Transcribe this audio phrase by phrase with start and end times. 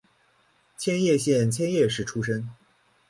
[0.79, 2.49] 千叶县千叶市出身。